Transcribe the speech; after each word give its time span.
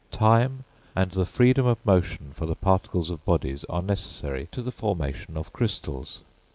Time 0.09 0.63
and 0.95 1.27
freedom 1.27 1.67
of 1.67 1.77
motion 1.85 2.31
for 2.33 2.47
the 2.47 2.55
particles 2.55 3.11
of 3.11 3.23
bodies 3.23 3.65
are 3.65 3.83
necessary 3.83 4.47
to 4.51 4.63
the 4.63 4.71
formation 4.71 5.37
of 5.37 5.53
crystals. 5.53 6.21